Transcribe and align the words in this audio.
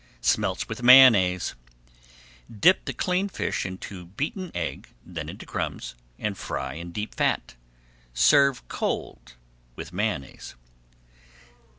SMELTS 0.21 0.67
WITH 0.67 0.81
MAYONNAISE 0.81 1.53
Dip 2.59 2.85
the 2.85 2.93
cleaned 2.93 3.31
fish 3.33 3.67
into 3.67 4.07
beaten 4.07 4.49
egg, 4.55 4.87
then 5.05 5.29
into 5.29 5.45
crumbs, 5.45 5.93
and 6.17 6.35
fry 6.35 6.73
in 6.73 6.91
deep 6.91 7.13
fat. 7.13 7.53
Serve 8.11 8.67
cold 8.67 9.33
with 9.75 9.93
Mayonnaise. 9.93 10.55